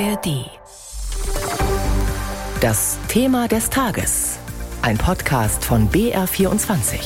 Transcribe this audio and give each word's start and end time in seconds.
ARD. 0.00 0.50
Das 2.60 2.98
Thema 3.06 3.46
des 3.46 3.70
Tages. 3.70 4.38
Ein 4.82 4.98
Podcast 4.98 5.64
von 5.64 5.88
BR24. 5.88 6.96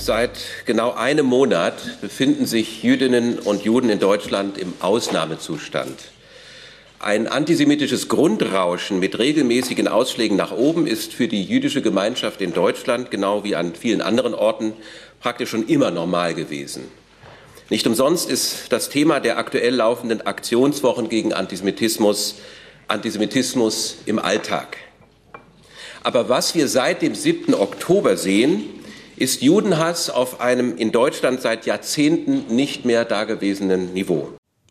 Seit 0.00 0.40
genau 0.64 0.92
einem 0.92 1.26
Monat 1.26 2.00
befinden 2.00 2.46
sich 2.46 2.82
Jüdinnen 2.82 3.38
und 3.38 3.62
Juden 3.62 3.90
in 3.90 4.00
Deutschland 4.00 4.58
im 4.58 4.72
Ausnahmezustand. 4.80 5.96
Ein 6.98 7.28
antisemitisches 7.28 8.08
Grundrauschen 8.08 8.98
mit 8.98 9.20
regelmäßigen 9.20 9.86
Ausschlägen 9.86 10.36
nach 10.36 10.50
oben 10.50 10.88
ist 10.88 11.12
für 11.12 11.28
die 11.28 11.44
jüdische 11.44 11.82
Gemeinschaft 11.82 12.40
in 12.40 12.52
Deutschland, 12.52 13.12
genau 13.12 13.44
wie 13.44 13.54
an 13.54 13.76
vielen 13.76 14.00
anderen 14.00 14.34
Orten, 14.34 14.72
praktisch 15.20 15.50
schon 15.50 15.68
immer 15.68 15.92
normal 15.92 16.34
gewesen. 16.34 16.90
Nicht 17.72 17.86
umsonst 17.86 18.28
ist 18.28 18.66
das 18.68 18.90
Thema 18.90 19.18
der 19.18 19.38
aktuell 19.38 19.76
laufenden 19.76 20.20
Aktionswochen 20.26 21.08
gegen 21.08 21.32
Antisemitismus 21.32 22.34
Antisemitismus 22.86 23.96
im 24.04 24.18
Alltag. 24.18 24.76
Aber 26.02 26.28
was 26.28 26.54
wir 26.54 26.68
seit 26.68 27.00
dem 27.00 27.14
7. 27.14 27.54
Oktober 27.54 28.18
sehen, 28.18 28.64
ist 29.16 29.40
Judenhass 29.40 30.10
auf 30.10 30.42
einem 30.42 30.76
in 30.76 30.92
Deutschland 30.92 31.40
seit 31.40 31.64
Jahrzehnten 31.64 32.54
nicht 32.54 32.84
mehr 32.84 33.06
dagewesenen 33.06 33.94
Niveau. 33.94 34.28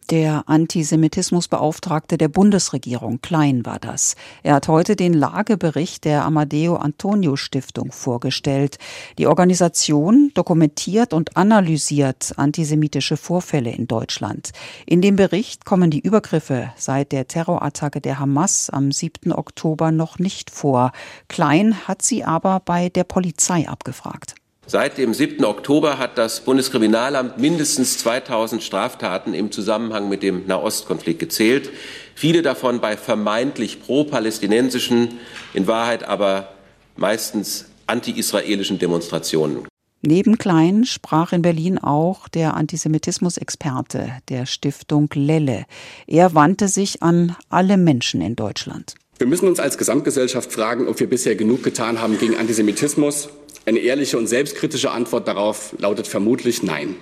Der 0.10 0.44
Antisemitismusbeauftragte 0.50 2.18
der 2.18 2.28
Bundesregierung, 2.28 3.22
Klein 3.22 3.66
war 3.66 3.80
das. 3.80 4.16
Er 4.44 4.55
hat 4.55 4.68
heute 4.68 4.98
den 4.98 5.14
Lagebericht 5.14 6.04
der 6.04 6.26
Amadeo 6.26 6.76
Antonio 6.76 7.38
Stiftung 7.38 7.94
vorgestellt. 7.94 8.78
Die 9.18 9.28
Organisation 9.28 10.32
dokumentiert 10.34 11.14
und 11.14 11.38
analysiert 11.38 12.34
antisemitische 12.36 13.16
Vorfälle 13.16 13.72
in 13.72 13.88
Deutschland. 13.88 14.52
In 14.86 15.02
dem 15.02 15.16
Bericht 15.16 15.64
kommen 15.64 15.92
die 15.92 16.02
Übergriffe 16.02 16.73
seit 16.75 17.14
der 17.14 17.28
Terrorattacke 17.28 18.02
der 18.02 18.20
Hamas 18.20 18.70
am 18.70 18.92
7. 18.92 19.31
Oktober 19.31 19.92
noch 19.92 20.20
nicht 20.20 20.50
vor. 20.50 20.92
Klein 21.30 21.88
hat 21.88 22.02
sie 22.02 22.25
aber 22.25 22.59
bei 22.59 22.90
der 22.90 23.06
Polizei 23.06 23.70
abgefragt. 23.70 24.36
Seit 24.67 24.98
dem 24.98 25.14
7. 25.14 25.44
Oktober 25.44 25.98
hat 25.98 26.17
das 26.17 26.42
Bundeskriminalamt 26.42 27.40
mindestens 27.40 27.98
2000 27.98 28.62
Straftaten 28.62 29.34
im 29.34 29.52
Zusammenhang 29.52 30.08
mit 30.08 30.22
dem 30.23 30.45
Nahostkonflikt 30.45 31.20
gezählt, 31.20 31.72
viele 32.16 32.42
davon 32.42 32.80
bei 32.80 32.95
vermeintlich 32.95 33.81
pro-palästinensischen, 33.81 35.20
in 35.53 35.68
Wahrheit 35.68 36.03
aber 36.03 36.53
meistens 36.95 37.66
anti-israelischen 37.88 38.78
Demonstrationen. 38.78 39.68
Neben 40.03 40.38
Klein 40.38 40.86
sprach 40.86 41.34
in 41.34 41.42
Berlin 41.42 41.78
auch 41.78 42.28
der 42.28 42.56
Antisemitismusexperte 42.56 44.14
der 44.30 44.46
Stiftung 44.46 45.09
Lelle. 45.14 45.66
Er 46.08 46.34
wandte 46.34 46.68
sich 46.68 47.03
an 47.03 47.36
alle 47.50 47.78
Menschen 47.78 48.22
in 48.22 48.36
Deutschland. 48.36 48.96
Wir 49.22 49.27
müssen 49.27 49.47
uns 49.47 49.59
als 49.59 49.77
Gesamtgesellschaft 49.77 50.52
fragen, 50.52 50.88
ob 50.88 51.00
wir 51.00 51.05
bisher 51.05 51.36
genug 51.36 51.61
getan 51.61 52.02
haben 52.02 52.17
gegen 52.17 52.38
Antisemitismus 52.38 53.30
eine 53.67 53.78
ehrliche 53.78 54.17
und 54.17 54.25
selbstkritische 54.25 54.89
Antwort 54.89 55.28
darauf 55.28 55.75
lautet 55.78 56.08
vermutlich 56.08 56.63
Nein. 56.63 56.95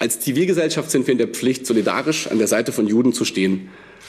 Als 0.00 0.18
Zivilgesellschaft 0.18 0.90
sind 0.90 1.06
wir 1.06 1.12
in 1.12 1.18
der 1.18 1.28
Pflicht, 1.28 1.64
solidarisch 1.64 2.26
an 2.26 2.38
der 2.38 2.48
Seite 2.48 2.72
von 2.72 2.88
Juden 2.88 3.12
zu 3.12 3.24
stehen. 3.24 3.68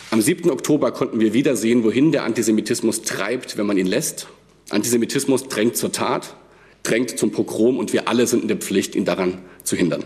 Am 0.10 0.22
7. 0.22 0.50
Oktober 0.50 0.92
konnten 0.92 1.20
wir 1.20 1.32
wieder 1.34 1.56
sehen, 1.56 1.84
wohin 1.84 2.12
der 2.12 2.24
Antisemitismus 2.24 3.04
treibt, 3.04 3.60
wenn 3.60 3.68
man 3.68 3.78
ihn 3.78 3.86
lässt. 3.86 4.26
Antisemitismus 4.72 5.50
drängt 5.50 5.78
zur 5.78 5.92
Tat, 5.92 6.36
drängt 6.82 7.20
zum 7.20 7.32
Pogrom 7.32 7.78
und 7.78 7.94
wir 7.94 8.08
alle 8.08 8.26
sind 8.26 8.42
in 8.42 8.48
der 8.48 8.58
Pflicht, 8.58 8.96
ihn 8.96 9.06
daran 9.06 9.38
zu 9.64 9.76
hindern. 9.76 10.04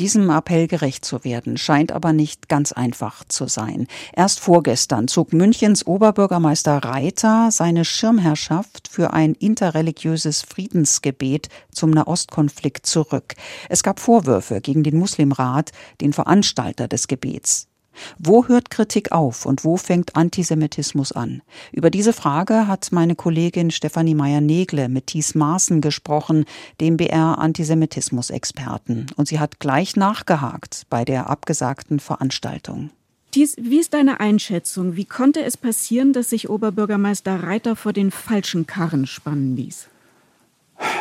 Diesem 0.00 0.30
Appell 0.30 0.66
gerecht 0.66 1.04
zu 1.04 1.24
werden, 1.24 1.58
scheint 1.58 1.92
aber 1.92 2.14
nicht 2.14 2.48
ganz 2.48 2.72
einfach 2.72 3.22
zu 3.28 3.48
sein. 3.48 3.86
Erst 4.14 4.40
vorgestern 4.40 5.08
zog 5.08 5.34
Münchens 5.34 5.86
Oberbürgermeister 5.86 6.78
Reiter 6.78 7.50
seine 7.50 7.84
Schirmherrschaft 7.84 8.88
für 8.88 9.12
ein 9.12 9.34
interreligiöses 9.34 10.40
Friedensgebet 10.40 11.50
zum 11.70 11.90
Nahostkonflikt 11.90 12.86
zurück. 12.86 13.34
Es 13.68 13.82
gab 13.82 14.00
Vorwürfe 14.00 14.62
gegen 14.62 14.84
den 14.84 14.98
Muslimrat, 14.98 15.70
den 16.00 16.14
Veranstalter 16.14 16.88
des 16.88 17.06
Gebets. 17.06 17.69
Wo 18.18 18.46
hört 18.46 18.70
Kritik 18.70 19.12
auf 19.12 19.46
und 19.46 19.64
wo 19.64 19.76
fängt 19.76 20.16
Antisemitismus 20.16 21.12
an? 21.12 21.42
Über 21.72 21.90
diese 21.90 22.12
Frage 22.12 22.66
hat 22.66 22.92
meine 22.92 23.14
Kollegin 23.14 23.70
Stefanie 23.70 24.14
Meyer-Negle 24.14 24.88
mit 24.88 25.06
Thies 25.08 25.34
Maaßen 25.34 25.80
gesprochen, 25.80 26.44
dem 26.80 26.96
BR-Antisemitismus-Experten. 26.96 29.06
Und 29.16 29.28
sie 29.28 29.38
hat 29.38 29.60
gleich 29.60 29.96
nachgehakt 29.96 30.86
bei 30.90 31.04
der 31.04 31.28
abgesagten 31.28 32.00
Veranstaltung. 32.00 32.90
Thies, 33.32 33.56
wie 33.60 33.78
ist 33.78 33.94
deine 33.94 34.18
Einschätzung? 34.18 34.96
Wie 34.96 35.04
konnte 35.04 35.44
es 35.44 35.56
passieren, 35.56 36.12
dass 36.12 36.30
sich 36.30 36.50
Oberbürgermeister 36.50 37.44
Reiter 37.44 37.76
vor 37.76 37.92
den 37.92 38.10
falschen 38.10 38.66
Karren 38.66 39.06
spannen 39.06 39.56
ließ? 39.56 39.88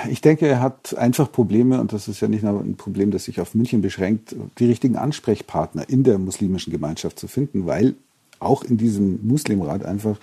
Ich 0.10 0.22
denke, 0.22 0.48
er 0.48 0.62
hat 0.62 0.98
einfach 0.98 1.32
Probleme, 1.32 1.80
und 1.80 1.94
das 1.94 2.08
ist 2.08 2.22
ja 2.22 2.28
nicht 2.28 2.44
nur 2.44 2.60
ein 2.60 2.76
Problem, 2.76 3.12
das 3.12 3.26
sich 3.26 3.42
auf 3.42 3.56
München 3.56 3.82
beschränkt, 3.82 4.36
die 4.58 4.66
richtigen 4.66 4.96
Ansprechpartner 4.96 5.88
in 5.90 6.04
der 6.04 6.18
muslimischen 6.18 6.72
Gemeinschaft 6.72 7.20
zu 7.20 7.28
finden, 7.28 7.66
weil 7.66 7.96
auch 8.40 8.64
in 8.64 8.78
diesem 8.78 9.26
Muslimrat 9.28 9.84
einfach 9.84 10.18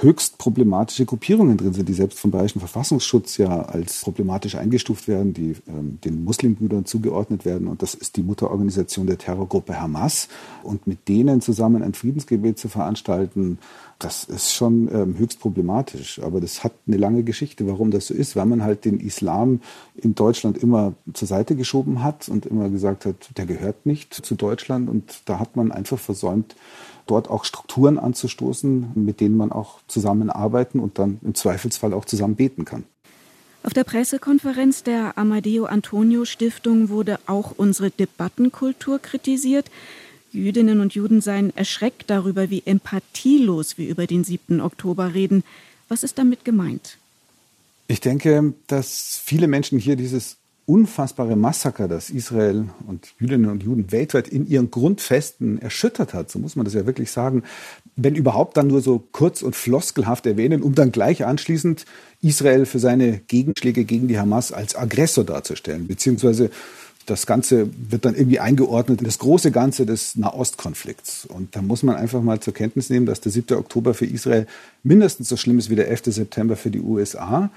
höchst 0.00 0.38
problematische 0.38 1.04
Gruppierungen 1.04 1.56
drin 1.56 1.72
sind, 1.72 1.88
die 1.88 1.94
selbst 1.94 2.18
vom 2.18 2.30
Bayerischen 2.30 2.60
Verfassungsschutz 2.60 3.36
ja 3.36 3.62
als 3.62 4.00
problematisch 4.00 4.54
eingestuft 4.54 5.08
werden, 5.08 5.34
die 5.34 5.56
ähm, 5.68 5.98
den 6.04 6.24
Muslimbrüdern 6.24 6.86
zugeordnet 6.86 7.44
werden. 7.44 7.66
Und 7.66 7.82
das 7.82 7.94
ist 7.94 8.16
die 8.16 8.22
Mutterorganisation 8.22 9.06
der 9.06 9.18
Terrorgruppe 9.18 9.80
Hamas. 9.80 10.28
Und 10.62 10.86
mit 10.86 11.08
denen 11.08 11.40
zusammen 11.40 11.82
ein 11.82 11.94
Friedensgebet 11.94 12.58
zu 12.58 12.68
veranstalten, 12.68 13.58
das 14.00 14.24
ist 14.24 14.52
schon 14.52 14.88
ähm, 14.92 15.18
höchst 15.18 15.40
problematisch. 15.40 16.20
Aber 16.20 16.40
das 16.40 16.64
hat 16.64 16.72
eine 16.86 16.96
lange 16.96 17.22
Geschichte, 17.22 17.66
warum 17.66 17.90
das 17.90 18.08
so 18.08 18.14
ist, 18.14 18.34
weil 18.34 18.46
man 18.46 18.62
halt 18.62 18.84
den 18.84 18.98
Islam 18.98 19.60
in 19.94 20.14
Deutschland 20.14 20.58
immer 20.58 20.94
zur 21.12 21.28
Seite 21.28 21.54
geschoben 21.54 22.02
hat 22.02 22.28
und 22.28 22.46
immer 22.46 22.68
gesagt 22.70 23.04
hat, 23.06 23.30
der 23.36 23.46
gehört 23.46 23.86
nicht 23.86 24.14
zu 24.14 24.34
Deutschland. 24.34 24.88
Und 24.88 25.22
da 25.26 25.38
hat 25.38 25.54
man 25.54 25.70
einfach 25.70 25.98
versäumt, 25.98 26.56
dort 27.06 27.28
auch 27.28 27.44
Strukturen 27.44 27.98
anzustoßen, 27.98 28.92
mit 28.94 29.20
denen 29.20 29.36
man 29.36 29.52
auch 29.52 29.80
zusammenarbeiten 29.86 30.80
und 30.80 30.98
dann 30.98 31.18
im 31.22 31.34
Zweifelsfall 31.34 31.92
auch 31.92 32.04
zusammen 32.04 32.36
beten 32.36 32.64
kann. 32.64 32.84
Auf 33.62 33.74
der 33.74 33.84
Pressekonferenz 33.84 34.84
der 34.84 35.18
Amadeo 35.18 35.66
Antonio 35.66 36.24
Stiftung 36.24 36.88
wurde 36.88 37.18
auch 37.26 37.52
unsere 37.56 37.90
Debattenkultur 37.90 38.98
kritisiert. 38.98 39.70
Jüdinnen 40.32 40.80
und 40.80 40.94
Juden 40.94 41.20
seien 41.20 41.54
erschreckt 41.56 42.08
darüber, 42.08 42.50
wie 42.50 42.62
empathielos 42.64 43.78
wir 43.78 43.88
über 43.88 44.06
den 44.06 44.24
7. 44.24 44.60
Oktober 44.60 45.14
reden. 45.14 45.44
Was 45.88 46.02
ist 46.02 46.18
damit 46.18 46.44
gemeint? 46.44 46.98
Ich 47.88 48.00
denke, 48.00 48.54
dass 48.68 49.20
viele 49.24 49.48
Menschen 49.48 49.78
hier 49.78 49.96
dieses 49.96 50.36
unfassbare 50.70 51.34
Massaker, 51.34 51.88
das 51.88 52.10
Israel 52.10 52.68
und 52.86 53.08
Jüdinnen 53.18 53.50
und 53.50 53.64
Juden 53.64 53.90
weltweit 53.90 54.28
in 54.28 54.46
ihren 54.46 54.70
Grundfesten 54.70 55.60
erschüttert 55.60 56.14
hat, 56.14 56.30
so 56.30 56.38
muss 56.38 56.54
man 56.54 56.64
das 56.64 56.74
ja 56.74 56.86
wirklich 56.86 57.10
sagen, 57.10 57.42
wenn 57.96 58.14
überhaupt 58.14 58.56
dann 58.56 58.68
nur 58.68 58.80
so 58.80 59.02
kurz 59.10 59.42
und 59.42 59.56
floskelhaft 59.56 60.26
erwähnen, 60.26 60.62
um 60.62 60.76
dann 60.76 60.92
gleich 60.92 61.24
anschließend 61.24 61.86
Israel 62.22 62.66
für 62.66 62.78
seine 62.78 63.18
Gegenschläge 63.18 63.84
gegen 63.84 64.06
die 64.06 64.20
Hamas 64.20 64.52
als 64.52 64.76
Aggressor 64.76 65.24
darzustellen, 65.24 65.88
beziehungsweise 65.88 66.50
das 67.06 67.26
Ganze 67.26 67.68
wird 67.90 68.04
dann 68.04 68.14
irgendwie 68.14 68.40
eingeordnet 68.40 69.00
in 69.00 69.04
das 69.04 69.18
große 69.18 69.50
Ganze 69.50 69.86
des 69.86 70.16
Nahostkonflikts. 70.16 71.26
Und 71.26 71.56
da 71.56 71.62
muss 71.62 71.82
man 71.82 71.96
einfach 71.96 72.22
mal 72.22 72.40
zur 72.40 72.54
Kenntnis 72.54 72.90
nehmen, 72.90 73.06
dass 73.06 73.20
der 73.20 73.32
7. 73.32 73.56
Oktober 73.56 73.94
für 73.94 74.06
Israel 74.06 74.46
mindestens 74.82 75.28
so 75.28 75.36
schlimm 75.36 75.58
ist 75.58 75.70
wie 75.70 75.76
der 75.76 75.88
11. 75.88 76.02
September 76.06 76.56
für 76.56 76.70
die 76.70 76.80
USA. 76.80 77.50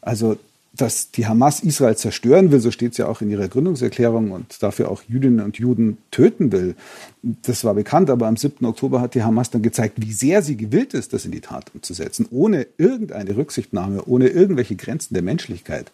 Also 0.00 0.36
dass 0.78 1.10
die 1.10 1.26
Hamas 1.26 1.60
Israel 1.60 1.96
zerstören 1.96 2.52
will, 2.52 2.60
so 2.60 2.70
steht 2.70 2.92
es 2.92 2.98
ja 2.98 3.06
auch 3.06 3.20
in 3.20 3.30
ihrer 3.30 3.48
Gründungserklärung 3.48 4.30
und 4.30 4.62
dafür 4.62 4.90
auch 4.90 5.02
Jüdinnen 5.08 5.44
und 5.44 5.58
Juden 5.58 5.98
töten 6.10 6.52
will. 6.52 6.76
Das 7.22 7.64
war 7.64 7.74
bekannt, 7.74 8.10
aber 8.10 8.26
am 8.26 8.36
7. 8.36 8.64
Oktober 8.64 9.00
hat 9.00 9.14
die 9.14 9.22
Hamas 9.22 9.50
dann 9.50 9.62
gezeigt, 9.62 9.94
wie 9.96 10.12
sehr 10.12 10.42
sie 10.42 10.56
gewillt 10.56 10.94
ist, 10.94 11.12
das 11.12 11.24
in 11.24 11.32
die 11.32 11.40
Tat 11.40 11.72
umzusetzen, 11.74 12.26
ohne 12.30 12.66
irgendeine 12.76 13.36
Rücksichtnahme, 13.36 14.04
ohne 14.04 14.28
irgendwelche 14.28 14.76
Grenzen 14.76 15.14
der 15.14 15.22
Menschlichkeit. 15.22 15.90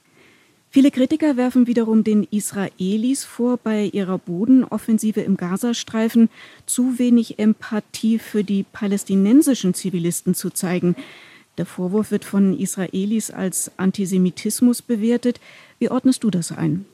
Viele 0.75 0.91
Kritiker 0.91 1.37
werfen 1.37 1.69
wiederum 1.69 2.03
den 2.03 2.25
Israelis 2.25 3.23
vor, 3.23 3.59
bei 3.59 3.85
ihrer 3.85 4.19
Bodenoffensive 4.19 5.21
im 5.21 5.37
Gazastreifen 5.37 6.29
zu 6.67 6.99
wenig 6.99 7.39
Empathie 7.39 8.19
für 8.19 8.43
die 8.43 8.65
palästinensischen 8.65 9.75
Zivilisten 9.75 10.35
zu 10.35 10.51
zeigen. 10.51 10.97
Der 11.59 11.65
Vorwurf 11.65 12.11
wird 12.11 12.25
von 12.25 12.59
Israelis 12.59 13.31
als 13.31 13.71
Antisemitismus 13.77 14.83
bewertet. 14.83 15.39
Wie 15.79 15.93
ordnest 15.93 16.25
du 16.25 16.31
das 16.33 16.51
ein? 16.51 16.87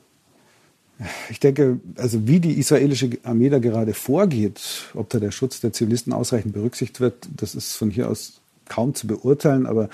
Ich 1.31 1.39
denke, 1.39 1.79
also 1.95 2.27
wie 2.27 2.39
die 2.39 2.59
israelische 2.59 3.09
Armee 3.23 3.49
da 3.49 3.57
gerade 3.57 3.95
vorgeht, 3.95 4.91
ob 4.93 5.09
da 5.09 5.19
der 5.19 5.31
Schutz 5.31 5.59
der 5.59 5.73
Zivilisten 5.73 6.13
ausreichend 6.13 6.53
berücksichtigt 6.53 6.99
wird, 6.99 7.27
das 7.35 7.55
ist 7.55 7.73
von 7.73 7.89
hier 7.89 8.11
aus 8.11 8.41
kaum 8.69 8.93
zu 8.93 9.07
beurteilen. 9.07 9.65
Aber 9.65 9.89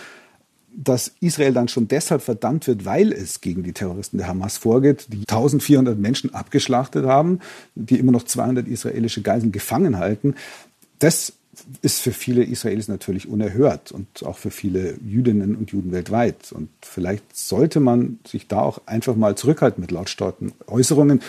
dass 0.80 1.12
Israel 1.22 1.54
dann 1.54 1.68
schon 1.68 1.88
deshalb 1.88 2.22
verdammt 2.22 2.68
wird, 2.68 2.86
weil 2.86 3.12
es 3.12 3.42
gegen 3.42 3.64
die 3.64 3.74
Terroristen 3.74 4.20
der 4.20 4.28
Hamas 4.28 4.58
vorgeht, 4.58 5.08
die 5.12 5.24
1400 5.28 5.98
Menschen 5.98 6.36
abgeschlachtet 6.36 7.06
haben, 7.06 7.40
die 7.74 7.98
immer 7.98 8.12
noch 8.12 8.24
200 8.24 8.68
israelische 8.68 9.24
Geiseln 9.24 9.52
gefangen 9.52 9.98
halten. 9.98 10.36
Das 11.00 11.34
ist 11.82 12.02
für 12.02 12.12
viele 12.12 12.44
Israelis 12.44 12.88
natürlich 12.88 13.28
unerhört 13.28 13.92
und 13.92 14.24
auch 14.24 14.38
für 14.38 14.52
viele 14.52 15.00
Jüdinnen 15.04 15.56
und 15.56 15.72
Juden 15.72 15.92
weltweit. 15.92 16.52
Und 16.52 16.70
vielleicht 16.84 17.36
sollte 17.36 17.80
man 17.80 18.20
sich 18.28 18.48
da 18.48 18.62
auch 18.62 18.82
einfach 18.86 19.16
mal 19.16 19.36
zurückhalten 19.36 19.82
mit 19.82 19.90
lautstarken 19.90 20.54
Äußerungen. 20.68 21.22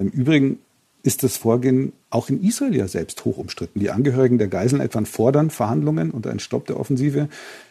Im 0.00 0.08
Übrigen 0.08 0.58
ist 1.02 1.22
das 1.22 1.36
Vorgehen 1.36 1.92
auch 2.10 2.28
in 2.28 2.42
Israel 2.42 2.76
ja 2.76 2.88
selbst 2.88 3.24
hoch 3.24 3.38
umstritten. 3.38 3.80
Die 3.80 3.90
Angehörigen 3.90 4.38
der 4.38 4.48
Geiseln 4.48 4.80
etwa 4.80 5.04
fordern 5.04 5.50
Verhandlungen 5.50 6.10
und 6.10 6.26
einen 6.26 6.40
Stopp 6.40 6.66
der 6.66 6.78
Offensive. 6.78 7.28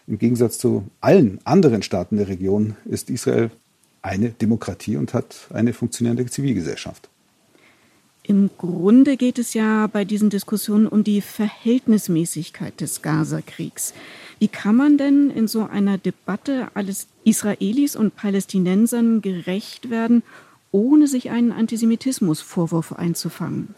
Im 0.08 0.18
Gegensatz 0.18 0.58
zu 0.58 0.86
allen 1.02 1.40
anderen 1.44 1.84
Staaten 1.84 2.18
der 2.18 2.28
Region 2.28 2.76
ist 2.86 3.10
Israel 3.10 3.52
eine 4.02 4.30
Demokratie 4.30 4.98
und 4.98 5.14
hat 5.14 5.48
eine 5.54 5.74
funktionierende 5.74 6.26
Zivilgesellschaft. 6.26 7.10
Im 8.24 8.52
Grunde 8.58 9.18
geht 9.18 9.40
es 9.40 9.56
ja 9.56 9.88
bei 9.88 10.06
diesen 10.06 10.30
Diskussionen 10.30 10.88
um 10.88 11.04
die 11.04 11.22
Verhältnismäßigkeit 11.22 12.80
des 12.80 13.02
Gazakriegs. 13.02 13.94
Wie 14.38 14.48
kann 14.48 14.76
man 14.76 14.98
denn 14.98 15.32
in 15.32 15.48
so 15.48 15.64
einer 15.66 15.98
Debatte 15.98 16.68
alles 16.76 17.08
Israelis 17.24 17.96
und 17.96 18.16
Palästinensern 18.16 19.22
gerecht 19.22 19.90
werden 19.90 20.22
ohne 20.72 21.08
sich 21.08 21.30
einen 21.30 21.52
Antisemitismusvorwurf 21.52 22.94
einzufangen? 22.94 23.76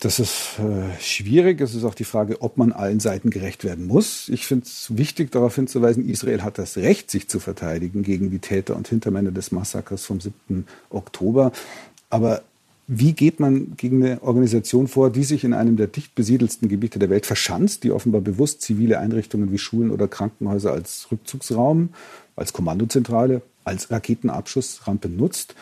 Das 0.00 0.20
ist 0.20 0.60
äh, 0.60 1.00
schwierig. 1.00 1.60
Es 1.60 1.74
ist 1.74 1.82
auch 1.82 1.94
die 1.94 2.04
Frage, 2.04 2.40
ob 2.40 2.56
man 2.56 2.72
allen 2.72 3.00
Seiten 3.00 3.30
gerecht 3.30 3.64
werden 3.64 3.86
muss. 3.86 4.28
Ich 4.28 4.46
finde 4.46 4.64
es 4.64 4.96
wichtig, 4.96 5.32
darauf 5.32 5.56
hinzuweisen, 5.56 6.08
Israel 6.08 6.42
hat 6.42 6.58
das 6.58 6.76
Recht, 6.76 7.10
sich 7.10 7.28
zu 7.28 7.40
verteidigen 7.40 8.04
gegen 8.04 8.30
die 8.30 8.38
Täter 8.38 8.76
und 8.76 8.86
Hintermänner 8.86 9.32
des 9.32 9.50
Massakers 9.50 10.04
vom 10.04 10.20
7. 10.20 10.66
Oktober. 10.90 11.50
Aber 12.10 12.42
wie 12.86 13.12
geht 13.12 13.40
man 13.40 13.76
gegen 13.76 14.02
eine 14.04 14.22
Organisation 14.22 14.86
vor, 14.86 15.10
die 15.10 15.24
sich 15.24 15.42
in 15.42 15.52
einem 15.52 15.76
der 15.76 15.88
dicht 15.88 16.14
besiedelsten 16.14 16.68
Gebiete 16.68 16.98
der 17.00 17.10
Welt 17.10 17.26
verschanzt, 17.26 17.82
die 17.82 17.90
offenbar 17.90 18.20
bewusst 18.20 18.62
zivile 18.62 18.98
Einrichtungen 18.98 19.50
wie 19.50 19.58
Schulen 19.58 19.90
oder 19.90 20.06
Krankenhäuser 20.06 20.72
als 20.72 21.08
Rückzugsraum, 21.10 21.90
als 22.36 22.52
Kommandozentrale 22.52 23.42
als 23.68 23.90
Raketenabschussrampe 23.90 25.08
nutzt 25.08 25.54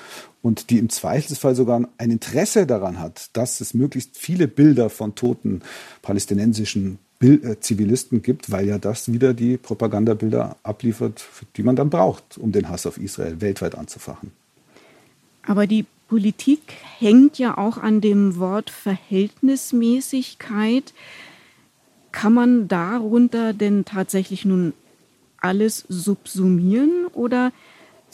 und 0.42 0.70
die 0.70 0.78
im 0.78 0.88
Zweifelsfall 0.88 1.54
sogar 1.54 1.88
ein 1.98 2.10
Interesse 2.10 2.66
daran 2.66 2.98
hat, 3.00 3.30
dass 3.34 3.60
es 3.60 3.74
möglichst 3.74 4.16
viele 4.16 4.48
Bilder 4.48 4.88
von 4.90 5.14
toten 5.14 5.62
palästinensischen 6.02 6.98
äh, 7.20 7.56
Zivilisten 7.60 8.22
gibt, 8.22 8.52
weil 8.52 8.66
ja 8.66 8.78
das 8.78 9.12
wieder 9.12 9.34
die 9.34 9.56
Propagandabilder 9.56 10.56
abliefert, 10.62 11.24
die 11.56 11.62
man 11.62 11.74
dann 11.74 11.90
braucht, 11.90 12.38
um 12.38 12.52
den 12.52 12.68
Hass 12.68 12.86
auf 12.86 12.98
Israel 12.98 13.40
weltweit 13.40 13.74
anzufachen. 13.74 14.30
Aber 15.42 15.66
die 15.66 15.86
Politik 16.08 16.60
hängt 16.98 17.38
ja 17.38 17.58
auch 17.58 17.78
an 17.78 18.00
dem 18.00 18.38
Wort 18.38 18.70
Verhältnismäßigkeit. 18.70 20.94
Kann 22.12 22.32
man 22.32 22.68
darunter 22.68 23.52
denn 23.52 23.84
tatsächlich 23.84 24.44
nun 24.44 24.72
alles 25.40 25.84
subsumieren 25.88 27.06
oder 27.12 27.50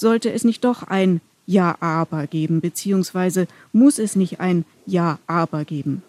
sollte 0.02 0.30
es 0.30 0.44
nicht 0.44 0.64
doch 0.64 0.82
ein 0.82 1.22
Ja-Aber 1.46 2.26
geben, 2.26 2.60
beziehungsweise 2.60 3.46
muss 3.72 3.98
es 3.98 4.16
nicht 4.16 4.40
ein 4.40 4.66
Ja-Aber 4.84 5.64
geben? 5.64 6.02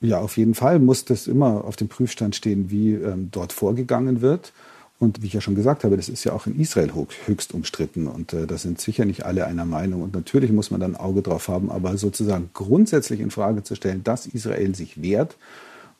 Ja, 0.00 0.18
auf 0.18 0.38
jeden 0.38 0.54
Fall 0.54 0.78
muss 0.78 1.04
das 1.04 1.26
immer 1.26 1.64
auf 1.66 1.76
dem 1.76 1.88
Prüfstand 1.88 2.34
stehen, 2.34 2.70
wie 2.70 2.94
ähm, 2.94 3.28
dort 3.30 3.52
vorgegangen 3.52 4.22
wird. 4.22 4.54
Und 4.98 5.22
wie 5.22 5.26
ich 5.26 5.32
ja 5.32 5.40
schon 5.40 5.54
gesagt 5.54 5.84
habe, 5.84 5.96
das 5.96 6.10
ist 6.10 6.24
ja 6.24 6.32
auch 6.32 6.46
in 6.46 6.58
Israel 6.60 6.90
höchst 7.26 7.54
umstritten. 7.54 8.06
Und 8.06 8.32
äh, 8.32 8.46
da 8.46 8.58
sind 8.58 8.80
sicher 8.80 9.04
nicht 9.04 9.24
alle 9.24 9.46
einer 9.46 9.64
Meinung. 9.64 10.02
Und 10.02 10.14
natürlich 10.14 10.52
muss 10.52 10.70
man 10.70 10.80
dann 10.80 10.94
ein 10.94 11.00
Auge 11.00 11.22
drauf 11.22 11.48
haben. 11.48 11.70
Aber 11.70 11.96
sozusagen 11.96 12.50
grundsätzlich 12.52 13.20
in 13.20 13.30
Frage 13.30 13.62
zu 13.62 13.74
stellen, 13.74 14.04
dass 14.04 14.26
Israel 14.26 14.74
sich 14.74 15.02
wehrt, 15.02 15.36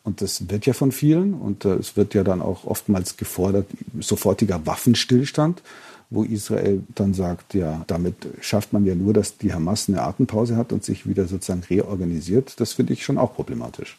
und 0.02 0.22
das 0.22 0.48
wird 0.48 0.64
ja 0.64 0.72
von 0.72 0.92
vielen. 0.92 1.34
Und 1.34 1.64
äh, 1.64 1.74
es 1.74 1.96
wird 1.96 2.14
ja 2.14 2.24
dann 2.24 2.40
auch 2.40 2.64
oftmals 2.64 3.16
gefordert, 3.16 3.66
sofortiger 4.00 4.64
Waffenstillstand 4.66 5.62
wo 6.10 6.24
Israel 6.24 6.82
dann 6.94 7.14
sagt, 7.14 7.54
ja, 7.54 7.84
damit 7.86 8.14
schafft 8.40 8.72
man 8.72 8.84
ja 8.84 8.94
nur, 8.94 9.12
dass 9.12 9.38
die 9.38 9.54
Hamas 9.54 9.88
eine 9.88 10.02
Atempause 10.02 10.56
hat 10.56 10.72
und 10.72 10.84
sich 10.84 11.08
wieder 11.08 11.26
sozusagen 11.26 11.62
reorganisiert. 11.62 12.60
Das 12.60 12.72
finde 12.72 12.92
ich 12.92 13.04
schon 13.04 13.16
auch 13.16 13.34
problematisch. 13.34 13.96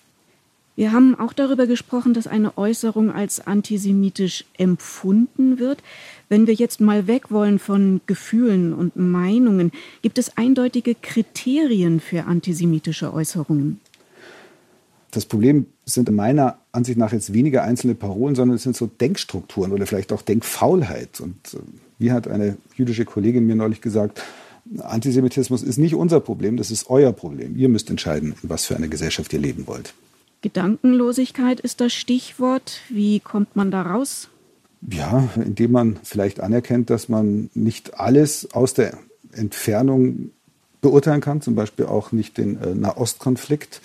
Wir 0.75 0.93
haben 0.93 1.19
auch 1.19 1.33
darüber 1.33 1.67
gesprochen, 1.67 2.13
dass 2.13 2.27
eine 2.27 2.57
Äußerung 2.57 3.11
als 3.11 3.45
antisemitisch 3.45 4.45
empfunden 4.57 5.59
wird. 5.59 5.83
Wenn 6.29 6.47
wir 6.47 6.53
jetzt 6.53 6.79
mal 6.79 7.07
weg 7.07 7.29
wollen 7.29 7.59
von 7.59 8.01
Gefühlen 8.07 8.73
und 8.73 8.95
Meinungen, 8.95 9.71
gibt 10.01 10.17
es 10.17 10.37
eindeutige 10.37 10.95
Kriterien 10.95 11.99
für 11.99 12.23
antisemitische 12.23 13.13
Äußerungen? 13.13 13.81
Das 15.11 15.25
Problem 15.25 15.65
sind 15.83 16.09
meiner 16.09 16.57
Ansicht 16.71 16.97
nach 16.97 17.11
jetzt 17.11 17.33
weniger 17.33 17.63
einzelne 17.63 17.95
Parolen, 17.95 18.35
sondern 18.35 18.55
es 18.55 18.63
sind 18.63 18.77
so 18.77 18.87
Denkstrukturen 18.87 19.73
oder 19.73 19.85
vielleicht 19.85 20.13
auch 20.13 20.21
Denkfaulheit. 20.21 21.19
Und 21.19 21.35
äh, 21.53 21.57
wie 22.01 22.11
hat 22.11 22.27
eine 22.27 22.57
jüdische 22.75 23.05
Kollegin 23.05 23.45
mir 23.45 23.55
neulich 23.55 23.81
gesagt, 23.81 24.21
Antisemitismus 24.79 25.63
ist 25.63 25.77
nicht 25.77 25.95
unser 25.95 26.19
Problem, 26.19 26.57
das 26.57 26.71
ist 26.71 26.89
euer 26.89 27.13
Problem. 27.13 27.57
Ihr 27.57 27.69
müsst 27.69 27.89
entscheiden, 27.89 28.35
in 28.41 28.49
was 28.49 28.65
für 28.65 28.75
eine 28.75 28.89
Gesellschaft 28.89 29.33
ihr 29.33 29.39
leben 29.39 29.67
wollt. 29.67 29.93
Gedankenlosigkeit 30.41 31.59
ist 31.59 31.81
das 31.81 31.93
Stichwort. 31.93 32.79
Wie 32.89 33.19
kommt 33.19 33.55
man 33.55 33.69
da 33.69 33.83
raus? 33.83 34.29
Ja, 34.89 35.29
indem 35.35 35.71
man 35.71 35.99
vielleicht 36.03 36.39
anerkennt, 36.39 36.89
dass 36.89 37.09
man 37.09 37.49
nicht 37.53 37.99
alles 37.99 38.51
aus 38.53 38.73
der 38.73 38.97
Entfernung 39.31 40.31
beurteilen 40.81 41.21
kann, 41.21 41.41
zum 41.41 41.53
Beispiel 41.53 41.85
auch 41.85 42.11
nicht 42.11 42.37
den 42.37 42.59
äh, 42.59 42.73
Nahostkonflikt 42.73 43.81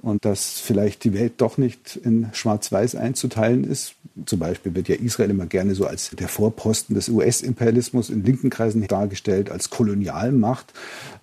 und 0.00 0.24
dass 0.24 0.58
vielleicht 0.58 1.04
die 1.04 1.12
Welt 1.12 1.34
doch 1.38 1.58
nicht 1.58 1.96
in 1.96 2.28
Schwarz-Weiß 2.32 2.94
einzuteilen 2.94 3.64
ist. 3.64 3.94
Zum 4.26 4.38
Beispiel 4.38 4.74
wird 4.74 4.88
ja 4.88 4.96
Israel 4.96 5.30
immer 5.30 5.46
gerne 5.46 5.74
so 5.74 5.86
als 5.86 6.10
der 6.10 6.28
Vorposten 6.28 6.94
des 6.94 7.08
US-Imperialismus 7.08 8.10
in 8.10 8.24
linken 8.24 8.50
Kreisen 8.50 8.86
dargestellt, 8.86 9.50
als 9.50 9.70
Kolonialmacht, 9.70 10.72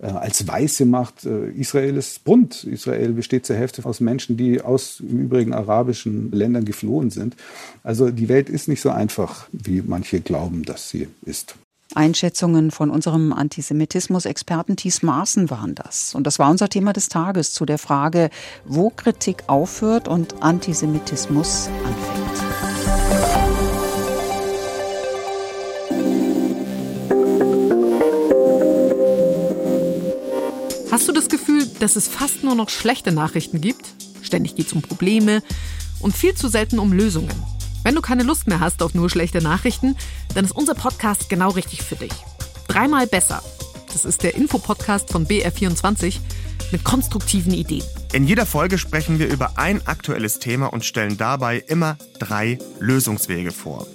äh, 0.00 0.06
als 0.06 0.46
weiße 0.46 0.84
Macht. 0.86 1.24
Äh, 1.24 1.50
Israel 1.50 1.96
ist 1.96 2.24
bunt. 2.24 2.64
Israel 2.64 3.12
besteht 3.12 3.46
zur 3.46 3.56
Hälfte 3.56 3.84
aus 3.84 4.00
Menschen, 4.00 4.36
die 4.36 4.60
aus 4.60 5.00
im 5.00 5.20
Übrigen 5.20 5.52
arabischen 5.52 6.30
Ländern 6.32 6.64
geflohen 6.64 7.10
sind. 7.10 7.36
Also 7.82 8.10
die 8.10 8.28
Welt 8.28 8.48
ist 8.48 8.68
nicht 8.68 8.80
so 8.80 8.90
einfach, 8.90 9.48
wie 9.52 9.82
manche 9.84 10.20
glauben, 10.20 10.64
dass 10.64 10.90
sie 10.90 11.08
ist. 11.24 11.56
Einschätzungen 11.94 12.70
von 12.70 12.90
unserem 12.90 13.32
Antisemitismus-Experten 13.32 14.76
Thies 14.76 15.02
Maaßen 15.02 15.50
waren 15.50 15.74
das. 15.74 16.14
Und 16.14 16.26
das 16.26 16.38
war 16.38 16.50
unser 16.50 16.68
Thema 16.68 16.92
des 16.92 17.08
Tages 17.08 17.52
zu 17.52 17.64
der 17.64 17.78
Frage, 17.78 18.30
wo 18.64 18.90
Kritik 18.90 19.44
aufhört 19.46 20.08
und 20.08 20.42
Antisemitismus 20.42 21.68
anfängt. 21.84 22.15
Hast 30.96 31.08
du 31.08 31.12
das 31.12 31.28
Gefühl, 31.28 31.66
dass 31.78 31.94
es 31.94 32.08
fast 32.08 32.42
nur 32.42 32.54
noch 32.54 32.70
schlechte 32.70 33.12
Nachrichten 33.12 33.60
gibt? 33.60 33.84
Ständig 34.22 34.56
geht 34.56 34.68
es 34.68 34.72
um 34.72 34.80
Probleme 34.80 35.42
und 36.00 36.16
viel 36.16 36.34
zu 36.34 36.48
selten 36.48 36.78
um 36.78 36.90
Lösungen. 36.90 37.34
Wenn 37.84 37.94
du 37.94 38.00
keine 38.00 38.22
Lust 38.22 38.46
mehr 38.46 38.60
hast 38.60 38.82
auf 38.82 38.94
nur 38.94 39.10
schlechte 39.10 39.42
Nachrichten, 39.42 39.94
dann 40.34 40.46
ist 40.46 40.56
unser 40.56 40.72
Podcast 40.72 41.28
genau 41.28 41.50
richtig 41.50 41.82
für 41.82 41.96
dich. 41.96 42.14
Dreimal 42.66 43.06
besser. 43.06 43.42
Das 43.92 44.06
ist 44.06 44.22
der 44.22 44.36
Infopodcast 44.36 45.12
von 45.12 45.26
BR24 45.26 46.14
mit 46.72 46.82
konstruktiven 46.82 47.52
Ideen. 47.52 47.84
In 48.14 48.26
jeder 48.26 48.46
Folge 48.46 48.78
sprechen 48.78 49.18
wir 49.18 49.28
über 49.28 49.58
ein 49.58 49.86
aktuelles 49.86 50.38
Thema 50.38 50.72
und 50.72 50.82
stellen 50.82 51.18
dabei 51.18 51.58
immer 51.58 51.98
drei 52.18 52.58
Lösungswege 52.80 53.52
vor. 53.52 53.86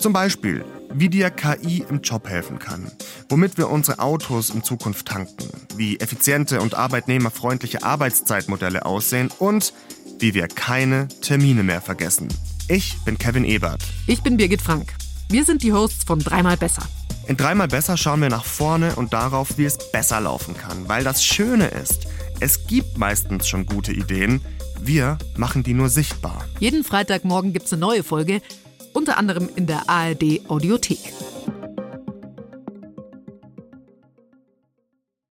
Zum 0.00 0.14
Beispiel, 0.14 0.64
wie 0.92 1.08
dir 1.08 1.30
KI 1.30 1.84
im 1.88 2.00
Job 2.00 2.28
helfen 2.28 2.58
kann, 2.58 2.90
womit 3.28 3.58
wir 3.58 3.68
unsere 3.68 3.98
Autos 3.98 4.50
in 4.50 4.62
Zukunft 4.62 5.06
tanken, 5.06 5.48
wie 5.76 5.98
effiziente 5.98 6.60
und 6.60 6.74
arbeitnehmerfreundliche 6.74 7.82
Arbeitszeitmodelle 7.82 8.84
aussehen 8.84 9.30
und 9.38 9.72
wie 10.18 10.34
wir 10.34 10.48
keine 10.48 11.08
Termine 11.20 11.62
mehr 11.62 11.80
vergessen. 11.80 12.28
Ich 12.68 12.96
bin 13.04 13.18
Kevin 13.18 13.44
Ebert. 13.44 13.82
Ich 14.06 14.22
bin 14.22 14.36
Birgit 14.36 14.62
Frank. 14.62 14.94
Wir 15.28 15.44
sind 15.44 15.62
die 15.62 15.72
Hosts 15.72 16.04
von 16.04 16.18
Dreimal 16.20 16.56
Besser. 16.56 16.82
In 17.28 17.36
Dreimal 17.36 17.68
Besser 17.68 17.96
schauen 17.96 18.20
wir 18.20 18.28
nach 18.28 18.44
vorne 18.44 18.94
und 18.94 19.12
darauf, 19.12 19.58
wie 19.58 19.64
es 19.64 19.78
besser 19.90 20.20
laufen 20.20 20.56
kann. 20.56 20.88
Weil 20.88 21.02
das 21.02 21.24
Schöne 21.24 21.66
ist, 21.66 22.06
es 22.38 22.66
gibt 22.66 22.98
meistens 22.98 23.48
schon 23.48 23.66
gute 23.66 23.92
Ideen. 23.92 24.40
Wir 24.80 25.18
machen 25.36 25.62
die 25.62 25.74
nur 25.74 25.88
sichtbar. 25.88 26.44
Jeden 26.60 26.84
Freitagmorgen 26.84 27.52
gibt 27.52 27.66
es 27.66 27.72
eine 27.72 27.80
neue 27.80 28.04
Folge, 28.04 28.42
unter 28.96 29.18
anderem 29.18 29.50
in 29.54 29.66
der 29.66 29.90
ARD 29.90 30.40
Audiothek. 30.48 31.25